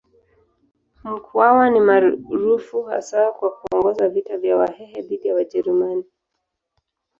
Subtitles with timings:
[1.03, 6.03] Mkwawa ni maarufu hasa kwa kuongoza vita vya Wahehe dhidi ya Wajerumani.